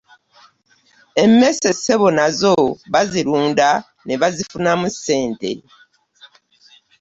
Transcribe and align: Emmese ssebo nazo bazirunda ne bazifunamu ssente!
Emmese 1.23 1.69
ssebo 1.75 2.07
nazo 2.17 2.53
bazirunda 2.93 3.69
ne 4.05 4.13
bazifunamu 4.21 4.87
ssente! 4.93 5.51